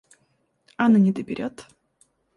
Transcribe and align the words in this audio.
Ан 0.77 0.97
и 0.97 1.01
не 1.05 1.11
доберет. 1.13 1.67